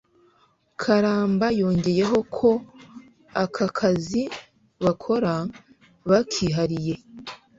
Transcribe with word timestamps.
karamba 0.81 1.47
yongeyeho 1.59 2.17
ko 2.37 2.49
aka 3.43 3.65
kazi 3.77 4.21
bakora 4.83 5.33
bakihariye 6.09 6.95